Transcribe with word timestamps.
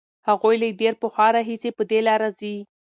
هغوی 0.27 0.55
له 0.63 0.69
ډېر 0.81 0.93
پخوا 1.01 1.27
راهیسې 1.35 1.69
په 1.77 1.83
دې 1.89 1.99
لاره 2.07 2.29
ځي. 2.39 2.55